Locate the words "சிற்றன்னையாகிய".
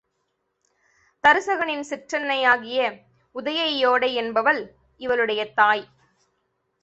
1.89-2.79